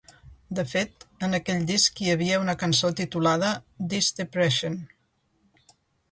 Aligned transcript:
De 0.59 0.63
fet, 0.69 1.03
en 1.25 1.37
aquell 1.39 1.65
disc 1.71 1.99
hi 2.05 2.07
havia 2.13 2.39
una 2.45 2.55
cançó 2.63 2.89
titulada 3.01 3.51
‘This 3.91 4.09
Depression’. 4.21 4.79